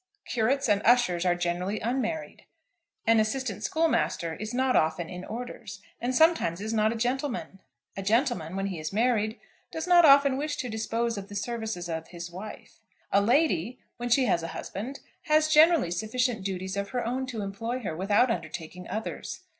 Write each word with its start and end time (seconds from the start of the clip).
Curates 0.25 0.67
and 0.67 0.81
ushers 0.83 1.27
are 1.27 1.35
generally 1.35 1.79
unmarried. 1.79 2.47
An 3.05 3.19
assistant 3.19 3.63
schoolmaster 3.63 4.33
is 4.33 4.51
not 4.51 4.75
often 4.75 5.11
in 5.11 5.23
orders, 5.23 5.79
and 5.99 6.15
sometimes 6.15 6.59
is 6.59 6.73
not 6.73 6.91
a 6.91 6.95
gentleman. 6.95 7.59
A 7.95 8.01
gentleman, 8.01 8.55
when 8.55 8.65
he 8.65 8.79
is 8.79 8.91
married, 8.91 9.39
does 9.71 9.85
not 9.85 10.03
often 10.03 10.37
wish 10.37 10.55
to 10.57 10.69
dispose 10.69 11.19
of 11.19 11.29
the 11.29 11.35
services 11.35 11.87
of 11.87 12.07
his 12.07 12.31
wife. 12.31 12.79
A 13.11 13.21
lady, 13.21 13.77
when 13.97 14.09
she 14.09 14.25
has 14.25 14.41
a 14.41 14.47
husband, 14.57 15.01
has 15.25 15.49
generally 15.53 15.91
sufficient 15.91 16.43
duties 16.43 16.75
of 16.75 16.89
her 16.89 17.05
own 17.05 17.27
to 17.27 17.43
employ 17.43 17.81
her, 17.81 17.95
without 17.95 18.31
undertaking 18.31 18.89
others. 18.89 19.41